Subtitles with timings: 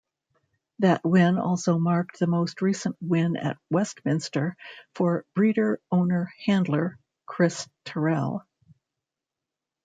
[0.79, 4.57] That win also marked the most recent win at Westminster
[4.95, 8.43] for breeder-owner-handler, Chris Terrell.